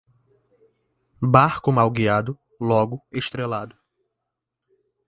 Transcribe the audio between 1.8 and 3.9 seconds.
guiado, logo estrelado.